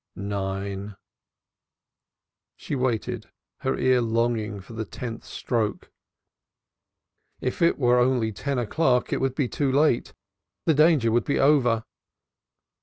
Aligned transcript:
Nine! 0.15 0.95
She 2.57 2.73
waited, 2.73 3.29
her 3.59 3.77
ear 3.77 4.01
longing 4.01 4.59
for 4.59 4.73
the 4.73 4.83
tenth 4.83 5.25
stroke. 5.25 5.91
If 7.39 7.61
it 7.61 7.77
were 7.77 7.99
only 7.99 8.31
ten 8.31 8.57
o'clock, 8.57 9.13
it 9.13 9.21
would 9.21 9.35
be 9.35 9.47
too 9.47 9.71
late. 9.71 10.15
The 10.65 10.73
danger 10.73 11.11
would 11.11 11.25
be 11.25 11.37
over. 11.39 11.83